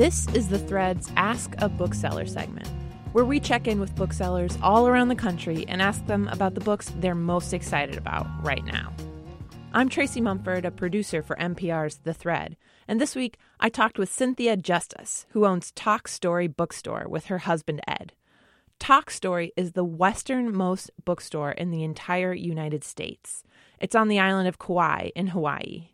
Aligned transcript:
This 0.00 0.26
is 0.28 0.48
the 0.48 0.58
Threads 0.58 1.12
Ask 1.18 1.52
a 1.58 1.68
Bookseller 1.68 2.24
segment, 2.24 2.66
where 3.12 3.26
we 3.26 3.38
check 3.38 3.68
in 3.68 3.78
with 3.78 3.94
booksellers 3.96 4.56
all 4.62 4.88
around 4.88 5.08
the 5.08 5.14
country 5.14 5.66
and 5.68 5.82
ask 5.82 6.06
them 6.06 6.26
about 6.28 6.54
the 6.54 6.62
books 6.62 6.90
they're 7.00 7.14
most 7.14 7.52
excited 7.52 7.98
about 7.98 8.26
right 8.42 8.64
now. 8.64 8.94
I'm 9.74 9.90
Tracy 9.90 10.22
Mumford, 10.22 10.64
a 10.64 10.70
producer 10.70 11.22
for 11.22 11.36
MPR's 11.36 11.98
The 11.98 12.14
Thread, 12.14 12.56
and 12.88 12.98
this 12.98 13.14
week 13.14 13.36
I 13.60 13.68
talked 13.68 13.98
with 13.98 14.10
Cynthia 14.10 14.56
Justus, 14.56 15.26
who 15.32 15.44
owns 15.44 15.70
Talk 15.72 16.08
Story 16.08 16.46
Bookstore 16.46 17.04
with 17.06 17.26
her 17.26 17.40
husband 17.40 17.82
Ed. 17.86 18.14
Talk 18.78 19.10
Story 19.10 19.52
is 19.54 19.72
the 19.72 19.84
westernmost 19.84 20.90
bookstore 21.04 21.52
in 21.52 21.70
the 21.70 21.84
entire 21.84 22.32
United 22.32 22.84
States. 22.84 23.44
It's 23.78 23.94
on 23.94 24.08
the 24.08 24.18
island 24.18 24.48
of 24.48 24.58
Kauai 24.58 25.10
in 25.14 25.26
Hawaii. 25.26 25.90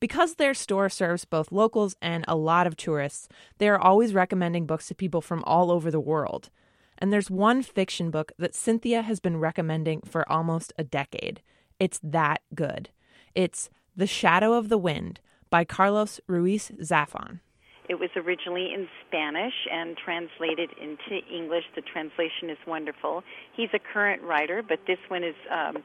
Because 0.00 0.34
their 0.34 0.54
store 0.54 0.88
serves 0.88 1.24
both 1.24 1.52
locals 1.52 1.96
and 2.00 2.24
a 2.28 2.36
lot 2.36 2.66
of 2.66 2.76
tourists, 2.76 3.28
they 3.58 3.68
are 3.68 3.78
always 3.78 4.14
recommending 4.14 4.66
books 4.66 4.86
to 4.88 4.94
people 4.94 5.20
from 5.20 5.42
all 5.44 5.70
over 5.70 5.90
the 5.90 6.00
world. 6.00 6.50
And 6.98 7.12
there's 7.12 7.30
one 7.30 7.62
fiction 7.62 8.10
book 8.10 8.32
that 8.38 8.54
Cynthia 8.54 9.02
has 9.02 9.20
been 9.20 9.38
recommending 9.38 10.00
for 10.02 10.30
almost 10.30 10.72
a 10.78 10.84
decade. 10.84 11.42
It's 11.78 12.00
that 12.02 12.42
good. 12.54 12.90
It's 13.34 13.70
The 13.96 14.06
Shadow 14.06 14.52
of 14.54 14.68
the 14.68 14.78
Wind 14.78 15.20
by 15.50 15.64
Carlos 15.64 16.20
Ruiz 16.26 16.72
Zafon. 16.82 17.40
It 17.88 17.98
was 17.98 18.10
originally 18.16 18.74
in 18.74 18.86
Spanish 19.06 19.54
and 19.72 19.96
translated 19.96 20.70
into 20.80 21.24
English. 21.32 21.64
The 21.74 21.80
translation 21.80 22.50
is 22.50 22.58
wonderful. 22.66 23.22
He's 23.56 23.70
a 23.72 23.78
current 23.78 24.22
writer, 24.22 24.62
but 24.62 24.80
this 24.86 24.98
one 25.08 25.24
is 25.24 25.34
um, 25.50 25.78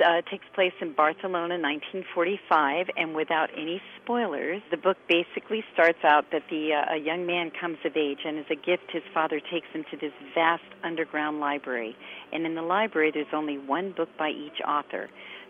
uh, 0.00 0.22
takes 0.30 0.44
place 0.54 0.72
in 0.80 0.92
Barcelona, 0.92 1.58
1945, 1.60 2.86
and 2.96 3.14
without 3.14 3.50
any 3.56 3.80
spoilers, 4.02 4.62
the 4.70 4.76
book 4.76 4.96
basically 5.08 5.64
starts 5.72 5.98
out 6.04 6.24
that 6.32 6.42
the 6.50 6.72
uh, 6.72 6.94
a 6.94 6.98
young 6.98 7.26
man 7.26 7.50
comes 7.60 7.78
of 7.84 7.96
age, 7.96 8.18
and 8.24 8.38
as 8.38 8.46
a 8.50 8.56
gift, 8.56 8.90
his 8.92 9.02
father 9.12 9.40
takes 9.40 9.66
him 9.72 9.84
to 9.90 9.96
this 9.96 10.12
vast 10.34 10.64
underground 10.82 11.40
library. 11.40 11.96
And 12.32 12.46
in 12.46 12.54
the 12.54 12.62
library, 12.62 13.10
there's 13.12 13.32
only 13.32 13.58
one 13.58 13.92
book 13.92 14.08
by 14.18 14.30
each 14.30 14.60
author. 14.66 15.08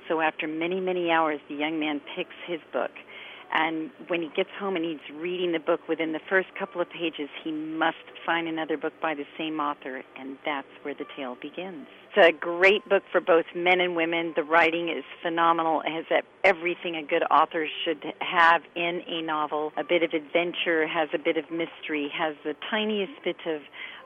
So 0.09 0.21
after 0.21 0.47
many, 0.47 0.81
many 0.81 1.11
hours, 1.11 1.41
the 1.49 1.55
young 1.55 1.81
man 1.81 2.01
picks 2.15 2.35
his 2.47 2.61
book. 2.73 2.91
And 3.55 3.91
when 4.09 4.21
he 4.21 4.29
gets 4.35 4.51
home 4.59 4.75
and 4.75 4.85
he's 4.85 5.17
reading 5.17 5.53
the 5.53 5.61
book, 5.61 5.81
within 5.89 6.13
the 6.13 6.21
first 6.29 6.49
couple 6.59 6.81
of 6.81 6.91
pages, 6.91 7.29
he 7.45 7.53
must 7.53 7.97
find 8.27 8.49
another 8.49 8.77
book 8.77 8.93
by 9.01 9.15
the 9.15 9.25
same 9.39 9.61
author, 9.61 10.03
and 10.19 10.37
that's 10.45 10.67
where 10.83 10.95
the 10.95 11.05
tale 11.17 11.37
begins. 11.41 11.87
It's 12.17 12.35
a 12.35 12.37
great 12.37 12.89
book 12.89 13.05
for 13.13 13.21
both 13.21 13.45
men 13.55 13.81
and 13.81 13.95
women. 13.95 14.33
The 14.35 14.43
writing 14.43 14.89
is 14.89 15.05
phenomenal. 15.23 15.83
It 15.83 15.93
has 15.93 16.23
everything 16.43 16.97
a 16.97 17.03
good 17.03 17.23
author 17.31 17.67
should 17.85 18.05
have 18.21 18.63
in 18.75 19.03
a 19.07 19.23
novel. 19.23 19.73
A 19.77 19.85
bit 19.85 20.03
of 20.03 20.11
adventure, 20.13 20.89
has 20.89 21.09
a 21.15 21.19
bit 21.19 21.37
of 21.37 21.45
mystery, 21.51 22.11
has 22.13 22.35
the 22.45 22.55
tiniest 22.71 23.13
bit 23.25 23.37
of 23.47 23.61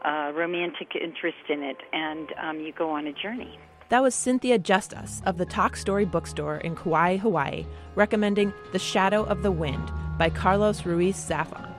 uh, 0.04 0.38
romantic 0.38 0.94
interest 0.94 1.48
in 1.48 1.62
it, 1.62 1.78
and 1.94 2.28
um, 2.42 2.60
you 2.60 2.72
go 2.72 2.90
on 2.90 3.06
a 3.06 3.12
journey. 3.14 3.58
That 3.88 4.02
was 4.02 4.14
Cynthia 4.14 4.58
Justus 4.58 5.22
of 5.24 5.38
the 5.38 5.46
Talk 5.46 5.74
Story 5.74 6.04
Bookstore 6.04 6.58
in 6.58 6.76
Kauai, 6.76 7.16
Hawaii, 7.16 7.64
recommending 7.94 8.52
The 8.72 8.78
Shadow 8.78 9.24
of 9.24 9.42
the 9.42 9.50
Wind 9.50 9.90
by 10.18 10.28
Carlos 10.28 10.84
Ruiz 10.84 11.16
Zafon. 11.16 11.72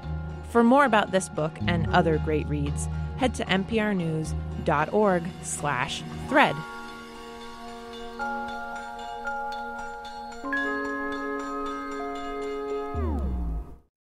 For 0.49 0.63
more 0.63 0.85
about 0.85 1.11
this 1.11 1.29
book 1.29 1.51
and 1.67 1.85
other 1.93 2.17
great 2.17 2.47
reads, 2.47 2.87
head 3.17 3.35
to 3.35 3.45
mprnews.org 3.45 5.23
slash 5.43 6.01
thread. 6.27 6.55